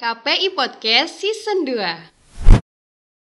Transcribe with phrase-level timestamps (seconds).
[0.00, 1.76] KPI Podcast Season 2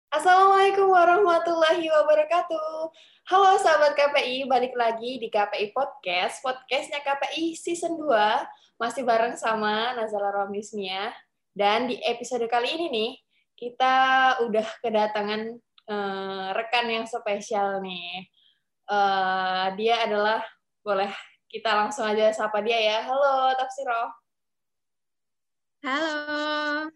[0.10, 2.90] Assalamualaikum warahmatullahi wabarakatuh.
[3.30, 9.94] Halo sahabat KPI, balik lagi di KPI Podcast, podcastnya KPI Season 2, masih bareng sama
[9.94, 11.14] Nazala Romisnia.
[11.54, 13.12] Dan di episode kali ini nih,
[13.54, 13.96] kita
[14.50, 18.26] udah kedatangan uh, rekan yang spesial nih.
[18.90, 20.42] Uh, dia adalah,
[20.82, 21.14] boleh
[21.46, 23.06] kita langsung aja sapa dia ya.
[23.06, 24.25] Halo Tafsiro.
[25.86, 26.90] Halo.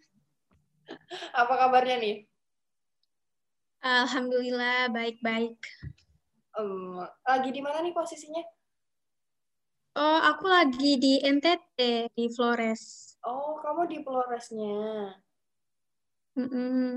[1.37, 2.25] Apa kabarnya nih?
[3.85, 5.61] Alhamdulillah baik-baik.
[6.57, 8.41] Um, lagi di mana nih posisinya?
[9.93, 13.13] Oh, aku lagi di NTT di Flores.
[13.29, 15.13] Oh, kamu di Floresnya.
[16.41, 16.89] Mm -mm.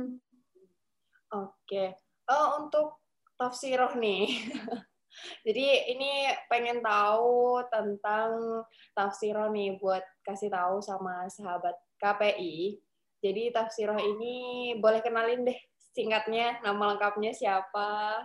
[1.36, 1.52] Oke.
[1.68, 1.88] Okay.
[2.32, 3.04] Oh, untuk
[3.36, 4.32] tafsiroh nih.
[5.44, 8.64] Jadi ini pengen tahu tentang
[8.96, 12.78] tafsiroh nih buat kasih tahu sama sahabat KPI.
[13.22, 15.58] Jadi tafsiroh ini boleh kenalin deh
[15.94, 18.24] singkatnya nama lengkapnya siapa,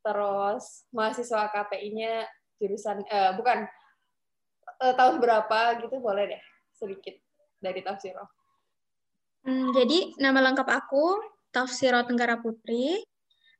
[0.00, 2.24] terus mahasiswa KPI-nya
[2.56, 3.68] jurusan eh, bukan
[4.80, 7.18] eh, tahun berapa gitu boleh deh sedikit
[7.58, 8.28] dari tafsiroh.
[9.44, 11.18] Hmm, jadi nama lengkap aku
[11.50, 13.00] Tafsiro Tenggara Putri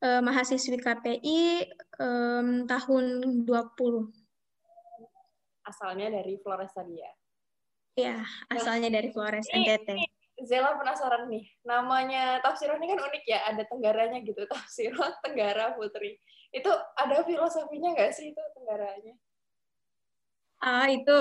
[0.02, 1.40] eh, mahasiswi KPI
[1.98, 3.04] eh, tahun
[3.44, 3.48] 20.
[5.68, 7.12] Asalnya dari Flores tadi ya?
[7.98, 8.22] Iya,
[8.54, 9.98] asalnya dari Flores, NTT.
[10.46, 16.14] Zela penasaran nih, namanya Tafsiro ini kan unik ya, ada tenggaranya gitu, Tafsiro Tenggara Putri.
[16.54, 19.18] Itu ada filosofinya nggak sih itu tenggaranya?
[20.62, 21.16] Ah, itu,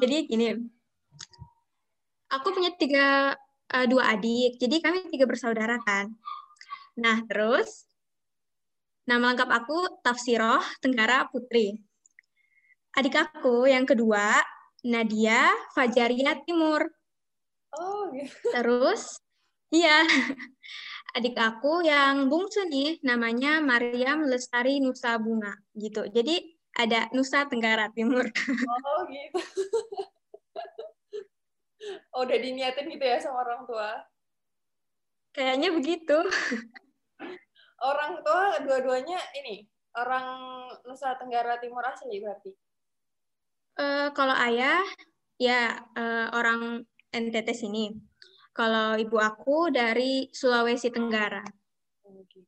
[0.00, 0.64] jadi gini,
[2.32, 3.36] aku punya tiga,
[3.76, 6.08] uh, dua adik, jadi kami tiga bersaudara kan.
[6.96, 7.84] Nah, terus
[9.04, 11.76] Nama lengkap aku Tafsiroh Tenggara Putri.
[12.96, 14.40] Adik aku yang kedua,
[14.84, 16.84] Nadia Fajaria Timur.
[17.74, 18.52] Oh, gitu.
[18.52, 19.18] Terus,
[19.72, 20.04] iya,
[21.16, 26.04] adik aku yang bungsu nih, namanya Mariam Lestari Nusa Bunga, gitu.
[26.12, 28.28] Jadi ada Nusa Tenggara Timur.
[28.84, 29.40] Oh, gitu.
[32.14, 34.04] oh, udah diniatin gitu ya sama orang tua?
[35.34, 36.18] Kayaknya begitu
[37.84, 40.26] orang tua dua-duanya ini orang
[40.88, 42.50] Nusa Tenggara Timur asli berarti?
[43.74, 44.82] Uh, kalau ayah
[45.38, 47.94] ya uh, orang NTT sini.
[48.54, 51.42] Kalau ibu aku dari Sulawesi Tenggara.
[52.06, 52.46] Oh, gitu.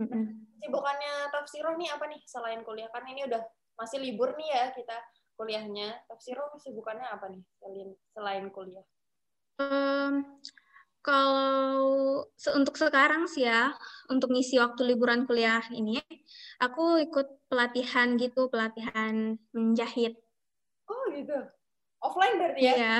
[0.00, 0.24] Mm -mm.
[0.64, 2.88] Sibukannya Tafsiro nih apa nih selain kuliah?
[2.88, 3.44] Kan ini udah
[3.76, 4.96] masih libur nih ya kita
[5.36, 6.08] kuliahnya.
[6.08, 8.86] Tafsiro sibukannya apa nih selain selain kuliah?
[9.60, 10.40] Um,
[11.04, 12.24] kalau
[12.56, 13.76] untuk sekarang sih ya,
[14.08, 16.00] untuk ngisi waktu liburan kuliah ini,
[16.56, 20.16] aku ikut pelatihan gitu, pelatihan menjahit.
[20.88, 21.36] Oh gitu.
[22.00, 22.72] Offline berarti ya?
[22.72, 22.96] Iya.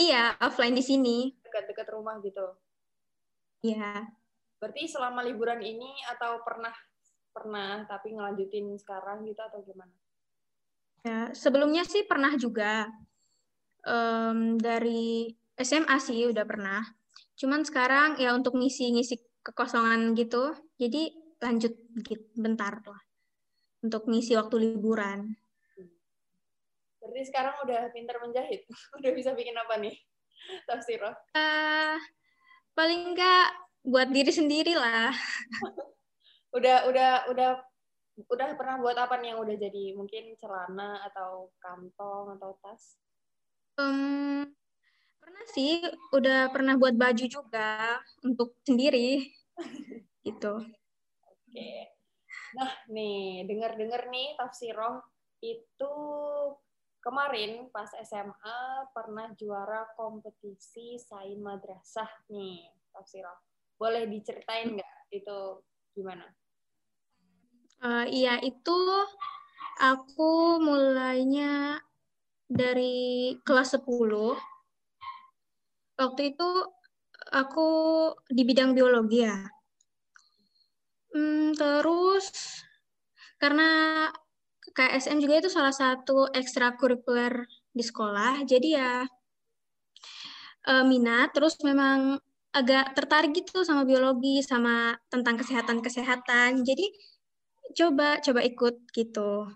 [0.00, 1.36] iya, offline di sini.
[1.44, 2.56] Dekat-dekat rumah gitu.
[3.60, 4.08] Iya.
[4.56, 6.72] Berarti selama liburan ini atau pernah
[7.36, 9.92] pernah tapi ngelanjutin sekarang gitu atau gimana?
[11.04, 12.88] Ya, sebelumnya sih pernah juga.
[13.80, 16.80] Um, dari SMA sih udah pernah.
[17.36, 21.72] Cuman sekarang ya untuk ngisi-ngisi kekosongan gitu, jadi lanjut
[22.04, 23.02] gitu, bentar lah.
[23.80, 25.36] Untuk ngisi waktu liburan.
[27.00, 28.68] Berarti sekarang udah pintar menjahit?
[29.00, 29.96] udah bisa bikin apa nih?
[30.68, 31.12] Tafsiro?
[31.32, 31.96] Uh,
[32.76, 35.12] paling enggak buat diri sendiri lah.
[36.56, 37.50] udah udah udah
[38.28, 43.00] udah pernah buat apa nih yang udah jadi mungkin celana atau kantong atau tas?
[43.80, 44.44] Um,
[45.20, 45.84] Pernah sih,
[46.16, 49.22] udah pernah buat baju juga untuk sendiri.
[50.26, 50.64] gitu.
[51.24, 51.70] Oke.
[52.56, 55.04] Nah, nih, dengar-dengar nih Tafsiroh
[55.40, 55.94] itu
[57.00, 63.38] kemarin pas SMA pernah juara kompetisi sain madrasah nih, Tafsiroh.
[63.80, 65.38] Boleh diceritain nggak itu
[65.96, 66.26] gimana?
[67.80, 68.76] Uh, iya, itu
[69.80, 71.80] aku mulainya
[72.44, 74.36] dari kelas 10
[76.00, 76.48] waktu itu
[77.28, 77.68] aku
[78.32, 79.36] di bidang biologi ya.
[81.12, 82.26] Hmm, terus
[83.42, 83.68] karena
[84.70, 87.44] KSM juga itu salah satu ekstrakurikuler
[87.74, 88.92] di sekolah, jadi ya
[90.68, 91.34] e, minat.
[91.36, 92.16] Terus memang
[92.54, 96.62] agak tertarik gitu sama biologi, sama tentang kesehatan-kesehatan.
[96.62, 96.86] Jadi
[97.78, 99.50] coba coba ikut gitu.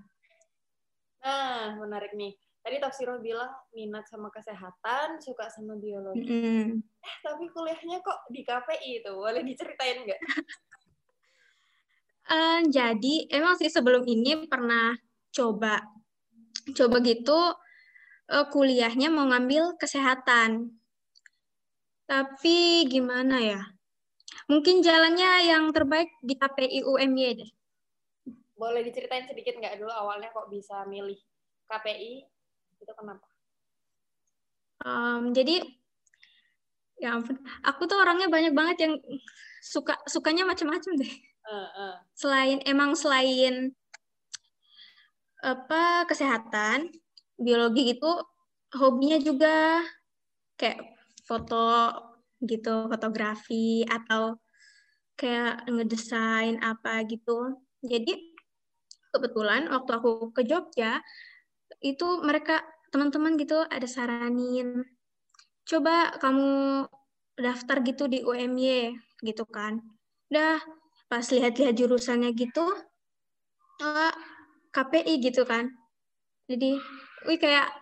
[1.24, 6.24] Nah, menarik nih tadi Tafsiro bilang minat sama kesehatan, suka sama biologi.
[6.24, 6.80] Mm.
[6.80, 10.20] Eh, tapi kuliahnya kok di KPI itu, boleh diceritain nggak?
[12.32, 14.96] uh, jadi emang sih sebelum ini pernah
[15.28, 15.84] coba,
[16.72, 17.36] coba gitu
[18.32, 20.72] uh, kuliahnya mau ngambil kesehatan.
[22.08, 23.60] Tapi gimana ya?
[24.48, 27.50] Mungkin jalannya yang terbaik di KPI UMY deh.
[28.56, 31.20] Boleh diceritain sedikit nggak dulu awalnya kok bisa milih
[31.68, 32.33] KPI?
[32.84, 33.24] Itu kenapa?
[34.84, 35.64] Um, jadi
[37.00, 38.94] ya ampun, aku tuh orangnya banyak banget yang
[39.64, 41.14] suka sukanya macam-macam deh.
[41.48, 41.94] Uh, uh.
[42.12, 43.72] Selain emang selain
[45.40, 46.92] apa kesehatan,
[47.40, 48.08] biologi gitu,
[48.76, 49.80] hobinya juga
[50.60, 50.80] kayak
[51.24, 51.88] foto
[52.44, 54.36] gitu, fotografi atau
[55.16, 57.56] kayak ngedesain apa gitu.
[57.84, 58.36] Jadi
[59.14, 60.98] kebetulan waktu aku ke Jogja
[61.84, 64.86] itu mereka teman-teman gitu ada saranin
[65.64, 66.84] coba kamu
[67.34, 68.94] daftar gitu di UMY
[69.24, 69.80] gitu kan.
[70.30, 70.60] Udah
[71.08, 72.64] pas lihat-lihat jurusannya gitu
[73.82, 74.14] uh,
[74.70, 75.70] KPI gitu kan.
[76.44, 76.76] Jadi,
[77.24, 77.72] wih kayak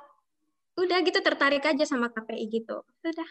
[0.79, 2.87] udah gitu tertarik aja sama KPI gitu.
[3.03, 3.31] Udah.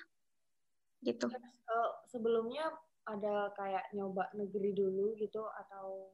[1.01, 1.25] Gitu.
[1.25, 2.69] Uh, sebelumnya
[3.07, 6.13] ada kayak nyoba negeri dulu gitu atau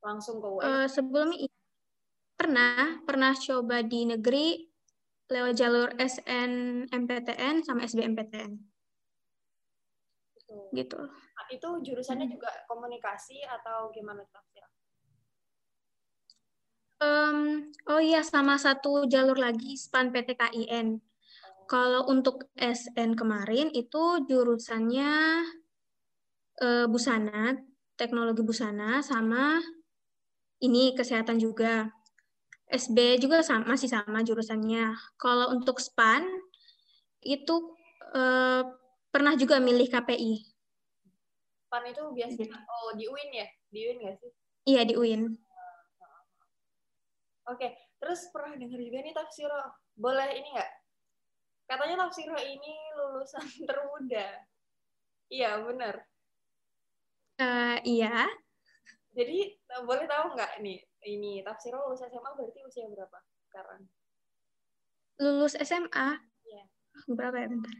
[0.00, 0.64] langsung ke UMY?
[0.64, 1.38] Uh, sebelumnya
[2.42, 4.66] pernah pernah coba di negeri
[5.30, 8.58] lewat jalur SNMPTN sama SBMPTN.
[10.34, 10.58] Gitu.
[10.74, 11.00] gitu.
[11.06, 12.34] Nah, itu jurusannya hmm.
[12.34, 14.66] juga komunikasi atau gimana tafsir?
[17.02, 20.98] Um, oh iya, sama satu jalur lagi, SPAN PTKIN.
[20.98, 21.66] Oh.
[21.70, 25.42] Kalau untuk SN kemarin itu jurusannya
[26.62, 27.58] uh, busana,
[27.96, 29.58] teknologi busana, sama
[30.62, 31.90] ini kesehatan juga.
[32.70, 34.94] SB juga sama, masih sama jurusannya.
[35.18, 36.24] Kalau untuk SPAN
[37.22, 37.54] itu
[38.14, 38.62] eh,
[39.12, 40.42] pernah juga milih KPI.
[41.68, 42.56] SPAN itu biasanya gitu.
[42.56, 43.48] oh di UIN ya?
[43.72, 44.30] Di UIN nggak sih?
[44.68, 45.22] Iya di UIN.
[47.50, 49.62] Oke, terus pernah dengar juga nih Tafsiro.
[49.98, 50.72] Boleh ini nggak?
[51.66, 54.28] Katanya Tafsiro ini lulusan termuda.
[55.32, 55.94] Iya, benar.
[57.40, 58.28] Uh, iya.
[59.12, 59.38] Jadi
[59.84, 60.80] boleh tahu nggak nih
[61.12, 63.18] ini Tafsiro lulus SMA berarti usia berapa
[63.52, 63.80] sekarang?
[65.20, 66.08] Lulus SMA?
[66.48, 66.64] Iya.
[67.12, 67.76] Berapa ya bentar?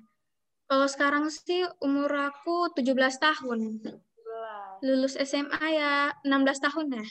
[0.68, 3.80] Kalau sekarang sih umur aku 17 tahun.
[3.80, 4.84] 17.
[4.84, 7.06] Lulus SMA ya 16 tahun ya.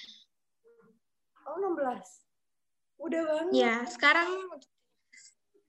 [1.50, 2.22] Oh, 16.
[3.02, 3.52] Udah banget.
[3.58, 4.30] Ya, sekarang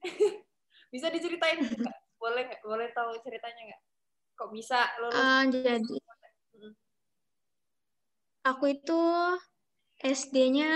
[0.92, 1.64] bisa diceritain?
[2.20, 2.60] Boleh nggak?
[2.64, 3.82] Boleh tahu ceritanya nggak?
[4.36, 5.16] Kok bisa lulus?
[5.16, 5.96] Uh, jadi,
[8.42, 9.00] aku itu
[10.02, 10.70] SD-nya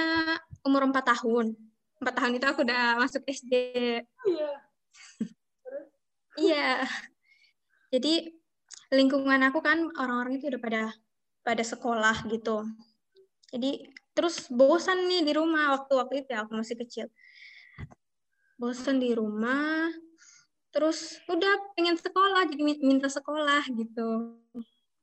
[0.62, 1.54] umur 4 tahun.
[1.98, 3.52] 4 tahun itu aku udah masuk SD.
[4.26, 4.52] Iya.
[6.38, 6.70] iya.
[7.90, 8.30] Jadi
[8.94, 10.82] lingkungan aku kan orang-orang itu udah pada
[11.42, 12.62] pada sekolah gitu.
[13.50, 17.06] Jadi terus bosan nih di rumah waktu waktu itu ya, aku masih kecil.
[18.56, 19.90] Bosan di rumah,
[20.72, 24.38] terus udah pengen sekolah jadi minta sekolah gitu.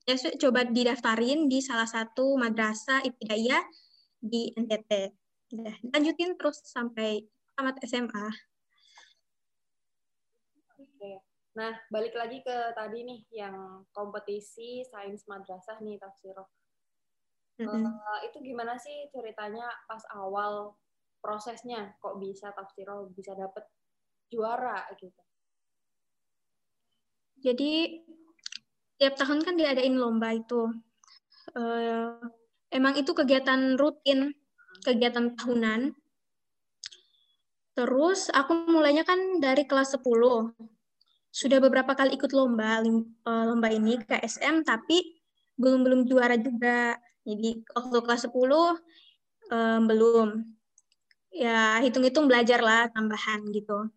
[0.03, 3.63] Ya coba didaftarin di salah satu madrasah ibtidaiyah
[4.19, 4.91] di NTT.
[5.55, 7.23] Udah, lanjutin terus sampai
[7.55, 8.27] tamat SMA.
[10.75, 11.11] Oke.
[11.55, 16.51] Nah, balik lagi ke tadi nih yang kompetisi sains madrasah nih Tafsiro.
[17.61, 17.85] Mm -hmm.
[17.85, 20.73] uh, itu gimana sih ceritanya pas awal
[21.21, 23.63] prosesnya kok bisa Tafsiro bisa dapet
[24.27, 25.21] juara gitu?
[27.39, 28.01] Jadi
[29.03, 30.71] tiap tahun kan diadain lomba itu.
[31.51, 32.15] Uh,
[32.71, 34.31] emang itu kegiatan rutin,
[34.79, 35.91] kegiatan tahunan.
[37.75, 40.55] Terus aku mulainya kan dari kelas 10.
[41.35, 45.19] Sudah beberapa kali ikut lomba, eh, lomba ini KSM, tapi
[45.59, 46.95] belum-belum juara juga.
[47.27, 48.79] Jadi waktu kelas 10
[49.51, 50.47] um, belum.
[51.33, 53.91] Ya hitung-hitung belajar lah tambahan gitu.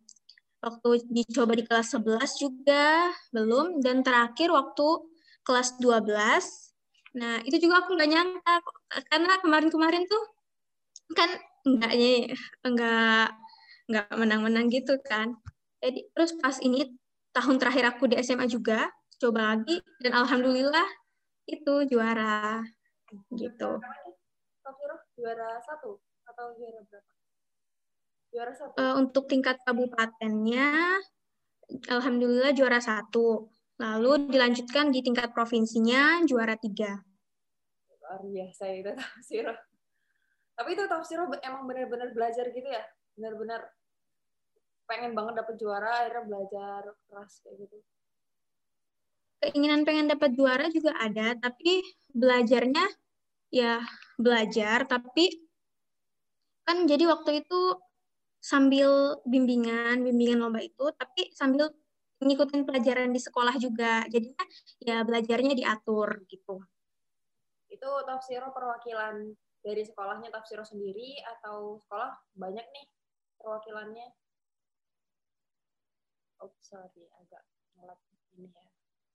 [0.66, 3.78] Waktu dicoba di kelas 11 juga belum.
[3.78, 4.87] Dan terakhir waktu
[5.46, 6.66] kelas 12
[7.16, 8.54] Nah, itu juga aku nggak nyangka
[9.08, 10.23] karena kemarin-kemarin tuh
[11.16, 11.32] kan
[11.64, 13.26] enggaknya enggak
[13.88, 15.32] enggak menang-menang gitu kan.
[15.80, 16.92] Jadi terus pas ini
[17.32, 20.88] tahun terakhir aku di SMA juga coba lagi dan alhamdulillah
[21.49, 22.61] itu juara
[23.32, 23.80] gitu.
[25.16, 25.96] Juara satu
[26.28, 27.15] atau juara berapa?
[28.37, 28.76] Juara satu.
[28.76, 31.00] Uh, untuk tingkat kabupatennya,
[31.88, 33.49] alhamdulillah juara satu.
[33.81, 37.00] Lalu dilanjutkan di tingkat provinsinya juara tiga.
[37.97, 39.49] Luar biasa itu tafsir.
[40.52, 42.85] Tapi itu tafsir emang benar-benar belajar gitu ya?
[43.16, 43.73] Benar-benar
[44.85, 47.76] pengen banget dapet juara, akhirnya belajar keras kayak gitu.
[49.40, 51.81] Keinginan pengen dapat juara juga ada, tapi
[52.12, 52.85] belajarnya
[53.49, 53.81] ya
[54.21, 55.49] belajar, tapi
[56.69, 57.61] kan jadi waktu itu
[58.38, 61.73] sambil bimbingan, bimbingan lomba itu, tapi sambil
[62.23, 64.07] ngikutin pelajaran di sekolah juga.
[64.09, 64.45] Jadinya
[64.81, 66.62] ya belajarnya diatur gitu.
[67.69, 72.87] Itu tafsiro perwakilan dari sekolahnya tafsiro sendiri atau sekolah banyak nih
[73.37, 74.09] perwakilannya?
[76.40, 77.43] Oh, sorry, agak
[77.76, 78.00] ngelag
[78.37, 78.66] ini ya.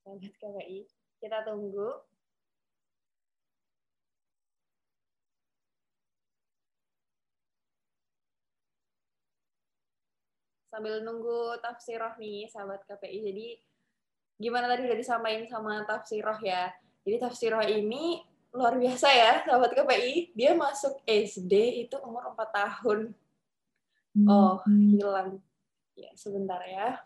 [0.02, 0.78] Sahabat KPI.
[1.22, 2.11] Kita tunggu.
[10.72, 13.18] Sambil nunggu tafsiroh nih sahabat KPI.
[13.28, 13.46] Jadi
[14.40, 16.72] gimana tadi udah disampaikan sama tafsiroh ya.
[17.04, 18.24] Jadi tafsiroh ini
[18.56, 20.32] luar biasa ya sahabat KPI.
[20.32, 23.12] Dia masuk SD itu umur 4 tahun.
[24.24, 25.44] Oh, hilang.
[25.92, 27.04] Ya, sebentar ya.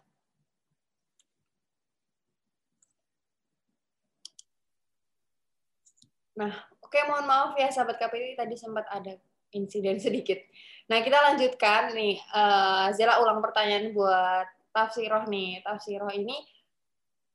[6.39, 9.19] Nah, oke mohon maaf ya sahabat KPI tadi sempat ada
[9.51, 10.39] insiden sedikit.
[10.87, 12.23] Nah, kita lanjutkan nih.
[12.31, 15.65] Uh, Zela ulang pertanyaan buat Tafsiroh nih.
[15.67, 16.37] Tafsiroh ini,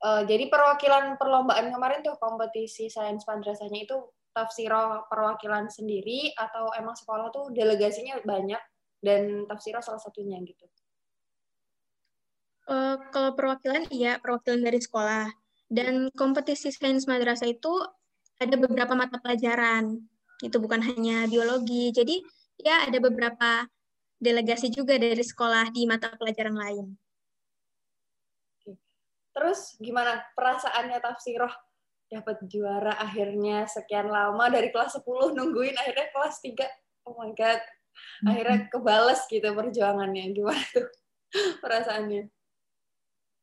[0.00, 3.96] uh, jadi perwakilan perlombaan kemarin tuh kompetisi sains madrasahnya itu
[4.32, 8.62] Tafsiroh perwakilan sendiri atau emang sekolah tuh delegasinya banyak
[9.04, 10.64] dan Tafsiroh salah satunya gitu?
[12.64, 15.28] Uh, kalau perwakilan, iya perwakilan dari sekolah.
[15.68, 17.72] Dan kompetisi sains madrasah itu
[18.40, 20.00] ada beberapa mata pelajaran.
[20.40, 21.92] Itu bukan hanya biologi.
[21.92, 22.22] Jadi
[22.62, 23.66] ya ada beberapa
[24.22, 26.86] delegasi juga dari sekolah di mata pelajaran lain.
[29.34, 31.50] Terus gimana perasaannya Tafsiroh
[32.06, 37.08] dapat juara akhirnya sekian lama dari kelas 10 nungguin akhirnya kelas 3.
[37.10, 37.58] Oh my god.
[38.28, 40.30] Akhirnya kebales gitu perjuangannya.
[40.30, 40.86] Gimana tuh
[41.64, 42.30] perasaannya?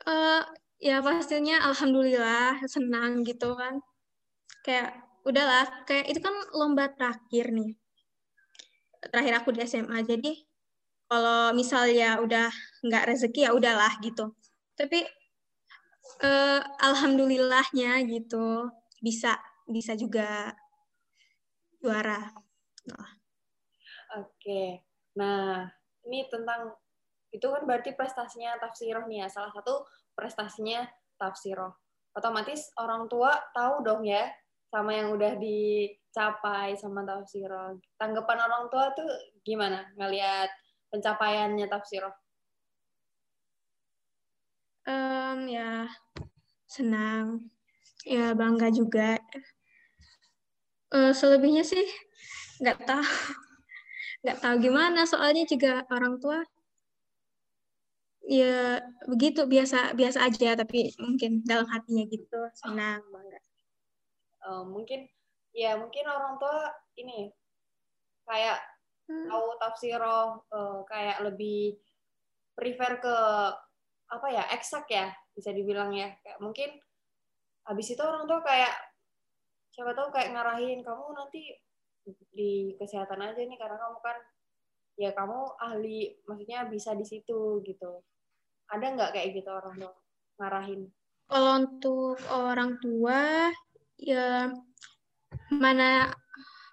[0.08, 0.48] Uh,
[0.80, 3.82] ya pastinya alhamdulillah senang gitu kan.
[4.64, 7.76] Kayak udahlah, kayak itu kan lomba terakhir nih
[9.02, 10.04] terakhir aku di SMA.
[10.04, 10.36] Jadi
[11.10, 12.52] kalau misalnya udah
[12.86, 14.36] nggak rezeki ya udahlah gitu.
[14.76, 15.04] Tapi
[16.22, 20.54] eh, alhamdulillahnya gitu bisa bisa juga
[21.80, 22.30] juara.
[22.92, 23.10] Nah.
[24.20, 24.84] Oke.
[25.16, 25.70] Nah,
[26.10, 26.76] ini tentang
[27.30, 29.28] itu kan berarti prestasinya Tafsiroh nih ya.
[29.30, 29.86] Salah satu
[30.18, 30.84] prestasinya
[31.16, 31.72] Tafsiroh.
[32.18, 34.28] Otomatis orang tua tahu dong ya
[34.70, 37.82] sama yang udah dicapai sama Tafsiro.
[37.98, 39.10] Tanggapan orang tua tuh
[39.42, 40.50] gimana ngelihat
[40.94, 42.14] pencapaiannya Tafsiro?
[44.86, 45.90] Um, ya
[46.70, 47.50] senang,
[48.06, 49.18] ya bangga juga.
[50.90, 51.86] Uh, selebihnya sih
[52.62, 53.06] nggak tahu,
[54.26, 55.06] nggak tahu gimana.
[55.10, 56.42] Soalnya juga orang tua
[58.30, 58.78] ya
[59.10, 63.42] begitu biasa biasa aja tapi mungkin dalam hatinya gitu senang bangga
[64.46, 65.08] uh, mungkin
[65.56, 66.70] ya mungkin orang tua
[67.00, 67.34] ini
[68.30, 68.62] kayak
[69.10, 69.28] hmm.
[69.28, 71.82] tahu tafsiro uh, kayak lebih
[72.54, 73.16] prefer ke
[74.10, 76.14] apa ya eksak ya bisa dibilang ya.
[76.22, 76.70] Kayak mungkin
[77.66, 78.74] habis itu orang tua kayak
[79.74, 81.56] siapa tahu kayak ngarahin kamu nanti
[82.34, 84.18] di kesehatan aja nih karena kamu kan
[85.00, 88.04] ya kamu ahli maksudnya bisa di situ gitu.
[88.70, 89.94] Ada nggak kayak gitu orang tua
[90.38, 90.82] ngarahin?
[91.30, 93.54] Kalau untuk orang tua
[94.00, 94.52] ya
[95.52, 96.16] mana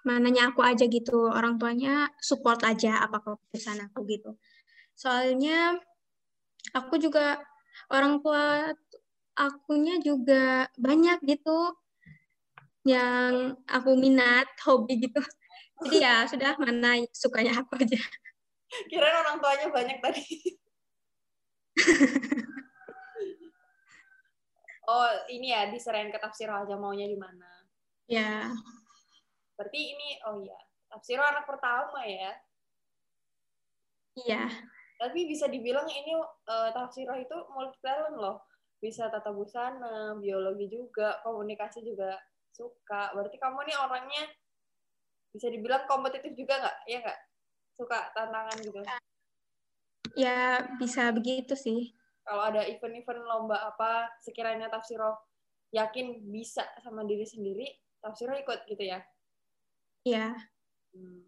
[0.07, 4.39] mananya aku aja gitu orang tuanya support aja apa keputusan aku gitu.
[4.95, 5.75] Soalnya
[6.71, 7.43] aku juga
[7.91, 8.71] orang tua
[9.37, 11.75] akunya juga banyak gitu
[12.87, 15.19] yang aku minat hobi gitu.
[15.83, 17.99] Jadi ya sudah mana sukanya aku aja.
[18.87, 20.23] Kira orang tuanya banyak tadi
[24.87, 27.67] Oh, ini ya diserahin ke tafsir aja maunya di mana.
[28.07, 28.55] Ya.
[29.59, 30.55] Berarti ini oh iya,
[30.87, 32.31] tafsir anak pertama ya.
[34.15, 34.47] Iya.
[34.97, 36.15] Tapi bisa dibilang ini
[36.47, 38.47] uh, tafsir itu multi talent loh.
[38.79, 42.15] Bisa tata busana, biologi juga, komunikasi juga
[42.55, 43.11] suka.
[43.11, 44.23] Berarti kamu nih orangnya
[45.35, 46.77] bisa dibilang kompetitif juga nggak?
[46.87, 47.19] Iya nggak?
[47.75, 48.79] Suka tantangan gitu?
[50.15, 51.93] Ya bisa begitu sih
[52.27, 55.15] kalau ada event-event lomba apa sekiranya Tafsiro
[55.71, 57.71] yakin bisa sama diri sendiri,
[58.03, 58.99] Tafsiro ikut gitu ya?
[60.03, 60.35] Iya.
[60.91, 61.23] Hmm.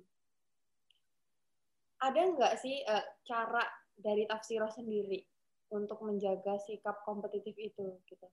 [2.03, 3.63] Ada nggak sih uh, cara
[3.95, 5.23] dari Tafsiro sendiri
[5.71, 8.27] untuk menjaga sikap kompetitif itu gitu?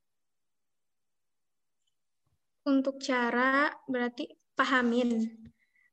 [2.66, 4.26] Untuk cara berarti
[4.58, 5.22] pahamin,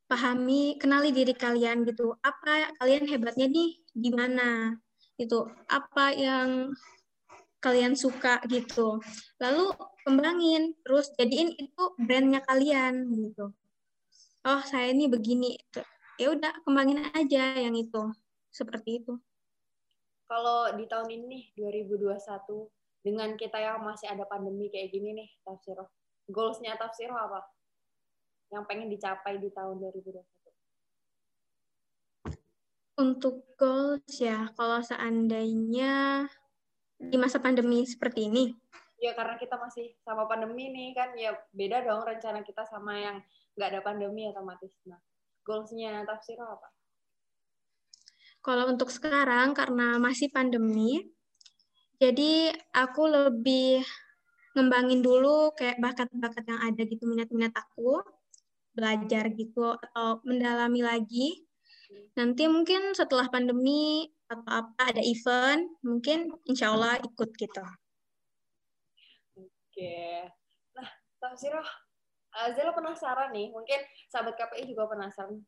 [0.10, 2.18] pahami, kenali diri kalian gitu.
[2.18, 4.74] Apa kalian hebatnya nih di mana?
[5.18, 6.74] Itu apa yang
[7.64, 9.00] kalian suka gitu
[9.40, 9.72] lalu
[10.04, 13.54] kembangin terus jadiin itu brandnya kalian gitu
[14.44, 15.56] oh saya ini begini
[16.18, 18.14] ya udah kembangin aja yang itu
[18.54, 19.18] seperti itu.
[20.30, 22.22] Kalau di tahun ini 2021
[23.04, 25.90] dengan kita yang masih ada pandemi kayak gini nih, Tafsiro.
[26.30, 27.44] Goals-nya Tafsiro apa?
[28.54, 30.22] Yang pengen dicapai di tahun 2021?
[32.94, 36.26] Untuk goals ya, kalau seandainya
[37.02, 38.54] di masa pandemi seperti ini,
[39.04, 43.18] ya karena kita masih sama pandemi nih kan ya beda dong rencana kita sama yang
[43.60, 44.72] nggak ada pandemi otomatis.
[44.88, 45.02] Nah,
[45.44, 46.72] goalsnya Tafsiro apa?
[48.40, 51.04] Kalau untuk sekarang karena masih pandemi,
[52.00, 53.84] jadi aku lebih
[54.56, 58.04] ngembangin dulu kayak bakat-bakat yang ada gitu minat-minat aku,
[58.76, 61.44] belajar gitu atau mendalami lagi.
[62.14, 67.66] Nanti mungkin setelah pandemi atau apa ada event, mungkin insya Allah ikut gitu.
[69.38, 70.30] Oke.
[70.78, 71.62] Nah, Tafsiro,
[72.54, 75.42] Zela penasaran nih, mungkin sahabat KPI juga penasaran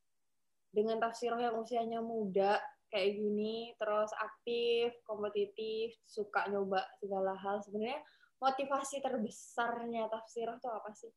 [0.73, 2.57] dengan Tafsiro yang usianya muda,
[2.89, 7.61] kayak gini, terus aktif, kompetitif, suka nyoba segala hal.
[7.61, 8.01] Sebenarnya
[8.41, 11.13] motivasi terbesarnya Tafsirah itu apa sih?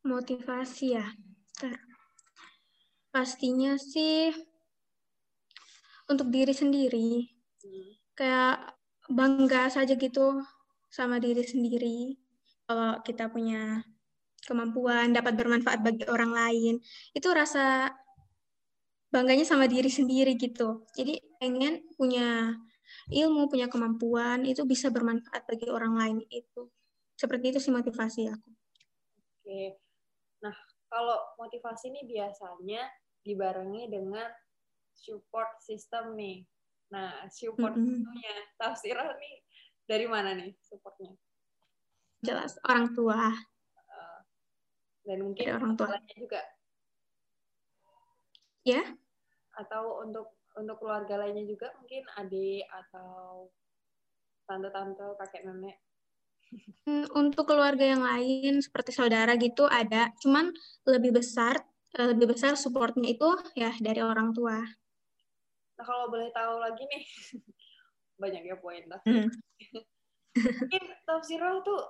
[0.00, 1.04] Motivasi ya.
[3.10, 4.30] Pastinya sih
[6.10, 7.26] untuk diri sendiri.
[7.62, 7.90] Hmm.
[8.14, 8.74] Kayak
[9.10, 10.42] bangga saja gitu
[10.90, 12.18] sama diri sendiri.
[12.66, 13.82] Kalau kita punya
[14.46, 16.74] kemampuan dapat bermanfaat bagi orang lain,
[17.14, 17.90] itu rasa
[19.10, 20.86] bangganya sama diri sendiri gitu.
[20.94, 22.54] Jadi pengen punya
[23.10, 26.70] ilmu, punya kemampuan itu bisa bermanfaat bagi orang lain itu.
[27.18, 28.50] Seperti itu sih motivasi aku.
[29.42, 29.76] Oke.
[30.46, 30.54] Nah,
[30.90, 32.82] kalau motivasi ini biasanya
[33.22, 34.26] dibarengi dengan
[34.90, 36.42] support system nih.
[36.90, 38.42] Nah, support mm -hmm.
[38.58, 39.36] tafsirah nih
[39.86, 41.14] dari mana nih supportnya?
[42.20, 43.30] Jelas orang tua.
[45.00, 46.44] dan mungkin orang tua juga
[48.64, 48.84] Ya.
[49.56, 53.48] Atau untuk untuk keluarga lainnya juga mungkin adik atau
[54.44, 55.78] tante-tante, kakek nenek.
[56.82, 60.50] Hmm, untuk keluarga yang lain seperti saudara gitu ada, cuman
[60.82, 61.62] lebih besar
[61.94, 64.58] eh, lebih besar supportnya itu ya dari orang tua.
[65.78, 67.02] Nah kalau boleh tahu lagi nih,
[68.22, 68.98] banyak ya poin lah.
[69.06, 69.30] Hmm.
[70.34, 71.80] Mungkin tafsirah tuh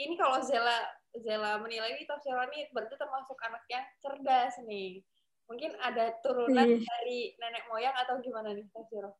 [0.00, 5.04] ini kalau Zela Zela menilai ini tafsirah ini berarti termasuk anak yang cerdas nih.
[5.50, 6.80] Mungkin ada turunan yeah.
[6.80, 9.10] dari nenek moyang atau gimana nih, Tafsiro?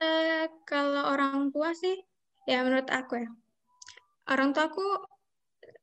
[0.00, 1.98] uh, kalau orang tua sih,
[2.44, 3.28] ya menurut aku ya,
[4.28, 4.86] orang tua aku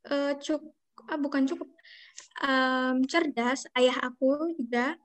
[0.10, 0.74] uh, cukup,
[1.10, 1.70] ah, bukan cukup,
[2.46, 3.66] um, cerdas.
[3.78, 4.98] Ayah aku juga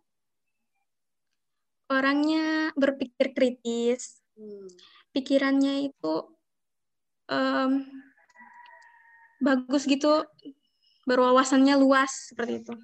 [1.93, 4.21] orangnya berpikir kritis.
[4.37, 4.69] Hmm.
[5.17, 6.15] Pikirannya itu
[7.33, 7.73] um,
[9.41, 10.25] bagus gitu,
[11.09, 12.75] berwawasannya luas seperti itu.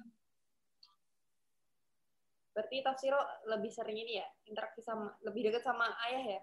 [2.53, 3.17] Berarti Tafsiro
[3.49, 6.41] lebih sering ini ya, interaksi sama, lebih dekat sama ayah ya?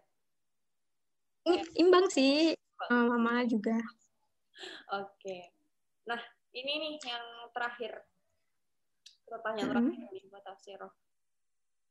[1.76, 3.79] Imbang sih, sama mama juga.
[4.92, 5.55] Oke.
[6.05, 6.20] Nah,
[6.53, 7.92] ini nih yang terakhir.
[9.24, 9.88] Pertanyaan mm -hmm.
[9.88, 10.88] terakhir nih buat Tafsiro.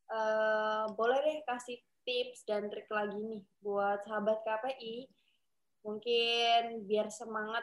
[0.10, 5.06] Uh, boleh deh kasih tips dan trik lagi nih buat sahabat KPI
[5.86, 7.62] mungkin biar semangat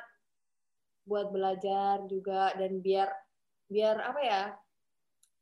[1.03, 3.11] buat belajar juga dan biar
[3.67, 4.43] biar apa ya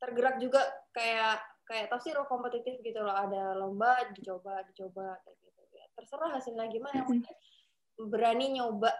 [0.01, 5.44] tergerak juga kayak kayak tafsir kompetitif gitu loh ada lomba dicoba dicoba kayak
[6.05, 7.37] terserah hasilnya gimana yang penting
[7.97, 8.93] berani nyoba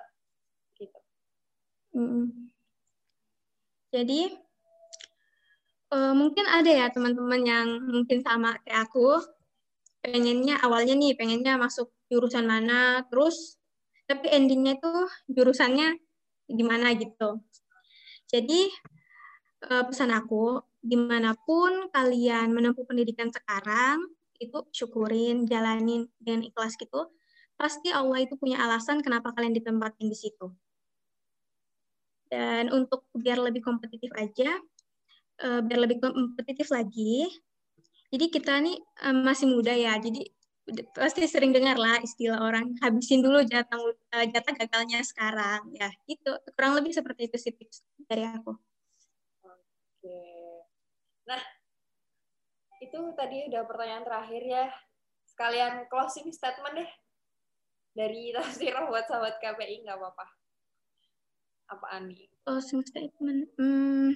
[0.81, 0.99] gitu.
[3.93, 4.33] Jadi
[5.93, 9.21] uh, mungkin ada ya teman-teman yang mungkin sama kayak aku
[10.01, 13.61] pengennya awalnya nih pengennya masuk jurusan mana terus
[14.09, 16.01] tapi endingnya tuh jurusannya
[16.49, 17.37] gimana gitu.
[18.25, 18.65] Jadi
[19.69, 24.01] uh, pesan aku di mana pun kalian menempuh pendidikan sekarang,
[24.39, 27.12] itu syukurin, jalanin dengan ikhlas gitu,
[27.56, 30.52] pasti Allah itu punya alasan kenapa kalian ditempatin di situ.
[32.28, 34.60] Dan untuk biar lebih kompetitif aja,
[35.45, 37.30] uh, biar lebih kompetitif lagi,
[38.10, 40.24] jadi kita nih uh, masih muda ya, jadi
[40.98, 46.32] pasti sering dengar lah istilah orang habisin dulu jatah uh, jatah gagalnya sekarang ya itu
[46.58, 48.58] kurang lebih seperti itu sih tips dari aku.
[49.45, 50.17] Oke.
[51.30, 51.41] Nah,
[52.81, 54.65] itu tadi udah pertanyaan terakhir ya.
[55.27, 56.91] Sekalian closing statement deh.
[57.95, 60.25] Dari Tafsirah buat sahabat KPI, nggak apa-apa.
[61.71, 62.27] Apaan nih?
[62.43, 63.49] Closing statement.
[63.57, 64.13] Hmm,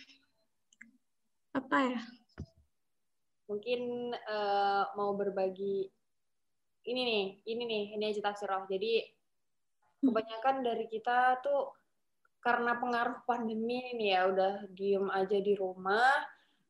[1.56, 2.02] apa ya?
[3.50, 5.89] Mungkin uh, mau berbagi
[6.86, 8.69] ini nih, ini nih, ini aja Tafsirah.
[8.69, 10.12] Jadi hmm.
[10.12, 11.80] kebanyakan dari kita tuh
[12.39, 16.24] karena pengaruh pandemi ini ya udah diem aja di rumah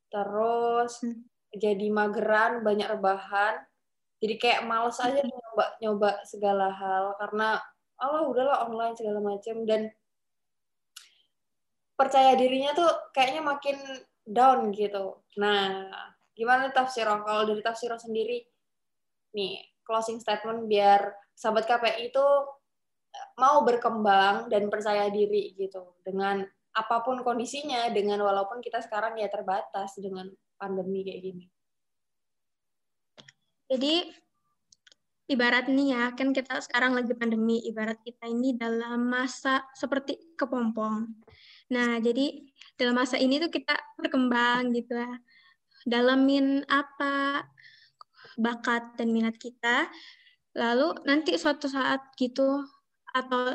[0.10, 1.29] terus Hmm.
[1.54, 3.58] Jadi mageran, banyak rebahan.
[4.20, 7.16] Jadi kayak males aja nyoba nyoba segala hal.
[7.18, 7.58] Karena
[8.00, 9.92] Allah udahlah online segala macam dan
[12.00, 13.78] percaya dirinya tuh kayaknya makin
[14.24, 15.20] down gitu.
[15.36, 15.92] Nah,
[16.32, 18.40] gimana tafsirah kalau dari tafsirah sendiri
[19.36, 22.28] nih closing statement biar sahabat KPI itu
[23.36, 26.00] mau berkembang dan percaya diri gitu.
[26.06, 31.46] Dengan apa pun kondisinya dengan walaupun kita sekarang ya terbatas dengan pandemi kayak gini.
[33.70, 33.94] Jadi
[35.30, 41.06] ibarat nih ya, kan kita sekarang lagi pandemi, ibarat kita ini dalam masa seperti kepompong.
[41.70, 42.34] Nah, jadi
[42.74, 45.14] dalam masa ini tuh kita berkembang gitu ya.
[45.86, 47.46] Dalamin apa
[48.42, 49.86] bakat dan minat kita.
[50.58, 52.66] Lalu nanti suatu saat gitu
[53.14, 53.54] atau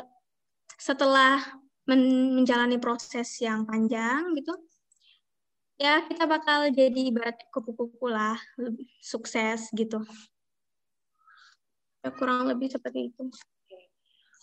[0.79, 1.43] setelah
[1.91, 4.55] men- menjalani proses yang panjang gitu,
[5.75, 8.39] ya kita bakal jadi ibarat kupu-kupu lah,
[9.03, 9.99] sukses gitu.
[12.05, 13.23] Ya, kurang lebih seperti itu.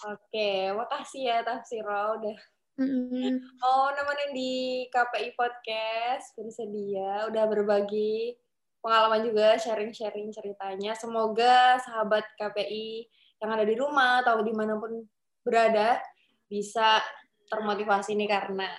[0.02, 2.38] Oke, makasih ya Tafsiro udah
[2.74, 3.38] Mm-mm.
[3.62, 4.54] mau nemenin di
[4.90, 8.34] KPI Podcast bersedia, udah berbagi
[8.82, 10.98] pengalaman juga, sharing-sharing ceritanya.
[10.98, 13.06] Semoga sahabat KPI
[13.38, 15.06] yang ada di rumah atau di mana pun
[15.46, 16.02] berada
[16.50, 16.98] bisa
[17.46, 18.70] termotivasi nih karena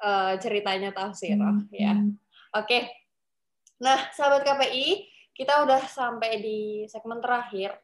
[0.00, 1.94] eh, ceritanya Tafsiro ya.
[2.56, 2.90] Oke.
[3.80, 7.78] Nah, sahabat KPI, kita udah sampai di segmen terakhir.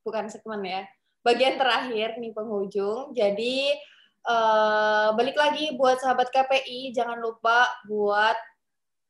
[0.00, 0.82] Bukan segmen ya.
[1.20, 3.12] Bagian terakhir nih penghujung.
[3.12, 3.76] Jadi
[4.24, 8.36] eh, balik lagi buat sahabat KPI, jangan lupa buat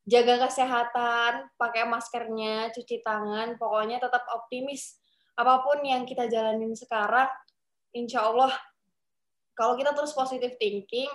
[0.03, 4.99] jaga kesehatan, pakai maskernya, cuci tangan, pokoknya tetap optimis.
[5.39, 7.31] Apa pun yang kita jalanin sekarang,
[7.95, 8.51] insya Allah
[9.53, 11.09] kalau kita terus positive thinking,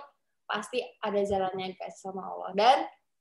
[0.49, 2.51] pasti ada jalannya guys sama Allah.
[2.57, 2.77] Dan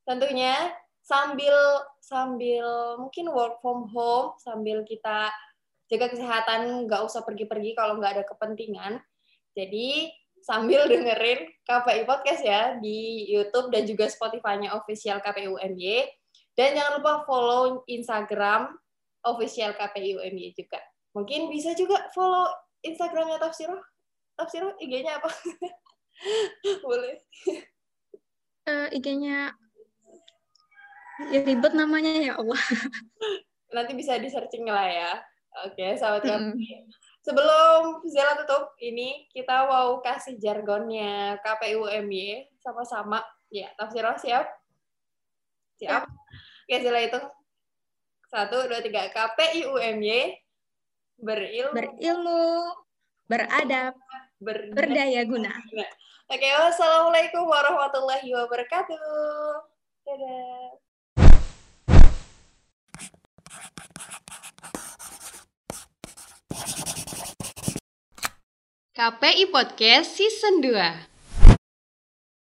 [0.09, 0.57] tentunya
[1.05, 1.55] sambil
[2.01, 5.29] sambil mungkin work from home sambil kita
[5.89, 9.01] jaga kesehatan nggak usah pergi-pergi kalau nggak ada kepentingan.
[9.53, 10.09] Jadi
[10.41, 16.09] sambil dengerin KPI podcast ya di YouTube dan juga Spotify-nya official KPI UMY
[16.57, 18.75] dan jangan lupa follow Instagram
[19.23, 20.81] official KPI UMY juga.
[21.17, 22.49] Mungkin bisa juga follow
[22.85, 23.79] Instagramnya Tafsiro
[24.39, 25.31] Tafsiro IG-nya apa
[26.83, 27.17] boleh
[28.65, 29.49] Eh, IG-nya
[31.33, 32.61] ya ribet namanya ya Allah.
[33.73, 35.13] nanti bisa di searching lah ya.
[35.65, 36.53] Oke, sahabat Mm-mm.
[36.53, 36.77] KPI.
[37.25, 43.25] Sebelum Zela tutup, ini kita mau kasih jargonnya KPU MY sama-sama.
[43.49, 44.47] Ya, Tafsirah siap?
[45.81, 46.05] Siap?
[46.69, 47.21] Oke, Zela itu.
[48.29, 49.09] Satu, dua, tiga.
[49.09, 50.37] KPU MY
[51.19, 52.45] berilmu, Berilmu,
[53.27, 53.97] beradab,
[54.39, 54.77] berdaya.
[54.77, 55.51] berdaya guna.
[56.29, 59.01] Oke, wassalamualaikum warahmatullahi wabarakatuh.
[60.05, 60.77] Dadah.
[68.93, 71.18] KPI Podcast Season 2